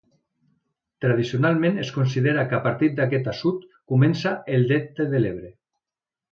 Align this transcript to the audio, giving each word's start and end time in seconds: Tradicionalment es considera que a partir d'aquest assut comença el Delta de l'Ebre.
Tradicionalment 1.05 1.77
es 1.83 1.91
considera 1.99 2.47
que 2.49 2.57
a 2.59 2.61
partir 2.65 2.91
d'aquest 3.01 3.31
assut 3.35 3.71
comença 3.95 4.35
el 4.57 4.69
Delta 4.75 5.11
de 5.17 5.25
l'Ebre. 5.25 5.57